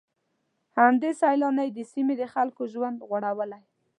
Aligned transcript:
همدې 0.77 1.11
سيلانۍ 1.21 1.69
د 1.73 1.79
سيمې 1.91 2.13
د 2.21 2.23
خلکو 2.33 2.61
ژوند 2.73 2.97
غوړولی. 3.07 3.63